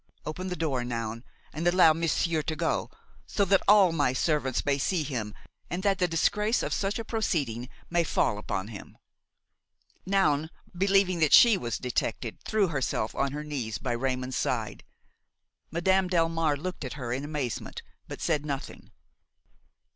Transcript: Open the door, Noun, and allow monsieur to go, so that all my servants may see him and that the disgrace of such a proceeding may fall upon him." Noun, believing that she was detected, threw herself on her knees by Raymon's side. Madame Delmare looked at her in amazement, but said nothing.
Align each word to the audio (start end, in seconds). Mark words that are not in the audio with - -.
Open 0.25 0.47
the 0.47 0.55
door, 0.55 0.83
Noun, 0.83 1.23
and 1.53 1.67
allow 1.67 1.93
monsieur 1.93 2.41
to 2.41 2.55
go, 2.55 2.89
so 3.27 3.45
that 3.45 3.61
all 3.67 3.91
my 3.91 4.13
servants 4.13 4.65
may 4.65 4.79
see 4.79 5.03
him 5.03 5.35
and 5.69 5.83
that 5.83 5.99
the 5.99 6.07
disgrace 6.07 6.63
of 6.63 6.73
such 6.73 6.97
a 6.97 7.05
proceeding 7.05 7.69
may 7.87 8.03
fall 8.03 8.39
upon 8.39 8.69
him." 8.69 8.97
Noun, 10.03 10.49
believing 10.75 11.19
that 11.19 11.33
she 11.33 11.55
was 11.55 11.77
detected, 11.77 12.39
threw 12.43 12.69
herself 12.69 13.13
on 13.13 13.31
her 13.33 13.43
knees 13.43 13.77
by 13.77 13.91
Raymon's 13.91 14.35
side. 14.35 14.83
Madame 15.69 16.09
Delmare 16.09 16.57
looked 16.57 16.83
at 16.83 16.93
her 16.93 17.13
in 17.13 17.23
amazement, 17.23 17.83
but 18.07 18.21
said 18.21 18.43
nothing. 18.43 18.89